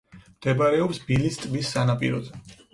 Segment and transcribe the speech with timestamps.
[0.37, 2.45] მდებარეობს ბილის ტბის სანაპიროზე.